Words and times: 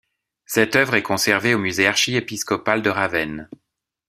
Cette 0.47 0.75
œuvre 0.75 0.95
est 0.95 1.03
conservée 1.03 1.53
au 1.53 1.59
musée 1.59 1.85
archiépiscopal 1.85 2.81
de 2.81 2.89
Ravenne. 2.89 3.47